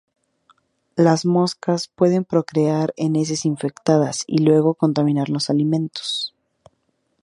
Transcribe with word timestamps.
Las 0.95 1.27
moscas 1.27 1.87
pueden 1.87 2.25
procrear 2.25 2.91
en 2.97 3.15
heces 3.15 3.45
infectadas 3.45 4.23
y 4.25 4.39
luego 4.39 4.73
contaminar 4.73 5.29
los 5.29 5.51
alimentos. 5.51 6.33